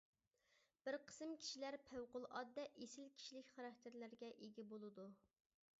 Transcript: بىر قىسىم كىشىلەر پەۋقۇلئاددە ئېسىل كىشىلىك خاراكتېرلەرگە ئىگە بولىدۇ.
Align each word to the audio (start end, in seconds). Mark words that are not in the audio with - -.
بىر 0.87 0.95
قىسىم 1.09 1.35
كىشىلەر 1.43 1.77
پەۋقۇلئاددە 1.91 2.67
ئېسىل 2.71 3.15
كىشىلىك 3.19 3.55
خاراكتېرلەرگە 3.57 4.33
ئىگە 4.47 4.69
بولىدۇ. 4.75 5.11